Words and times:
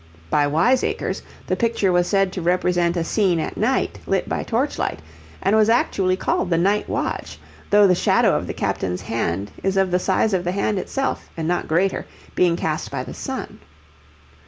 By 0.31 0.47
wiseacres, 0.47 1.21
the 1.45 1.55
picture 1.55 1.91
was 1.91 2.07
said 2.07 2.33
to 2.33 2.41
represent 2.41 2.97
a 2.97 3.03
scene 3.03 3.39
at 3.39 3.55
night, 3.55 3.99
lit 4.07 4.27
by 4.27 4.41
torch 4.41 4.79
light, 4.79 4.99
and 5.43 5.55
was 5.55 5.69
actually 5.69 6.15
called 6.17 6.49
the 6.49 6.57
'Night 6.57 6.89
Watch,' 6.89 7.37
though 7.69 7.85
the 7.85 7.93
shadow 7.93 8.35
of 8.35 8.47
the 8.47 8.53
captain's 8.55 9.03
hand 9.03 9.51
is 9.61 9.77
of 9.77 9.91
the 9.91 9.99
size 9.99 10.33
of 10.33 10.43
the 10.43 10.53
hand 10.53 10.79
itself, 10.79 11.29
and 11.37 11.47
not 11.47 11.67
greater, 11.67 12.07
being 12.33 12.55
cast 12.55 12.89
by 12.89 13.03
the 13.03 13.13
sun. 13.13 13.59